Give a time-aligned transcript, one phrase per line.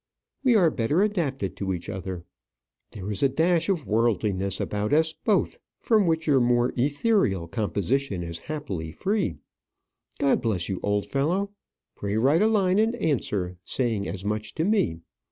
[0.43, 2.25] We are better adapted to each other.
[2.89, 8.23] There is a dash of worldliness about us both from which your more ethereal composition
[8.23, 9.35] is happily free.
[10.17, 11.51] God bless you, old fellow.
[11.95, 15.01] Pray write a line in answer, saying as much to me.